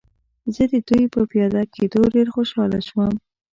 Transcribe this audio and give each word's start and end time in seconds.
زه 0.53 0.63
د 0.71 0.73
دوی 0.87 1.03
په 1.13 1.21
پیاده 1.31 1.61
کېدو 1.75 2.01
ډېر 2.13 2.27
خوشحاله 2.35 2.79
شوم. 2.87 3.11